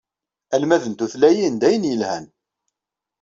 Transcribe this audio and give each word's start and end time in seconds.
Almad 0.53 0.83
n 0.87 0.93
tutlayin 0.95 1.55
d 1.61 1.63
ayen 1.67 1.89
yelhan. 1.89 2.25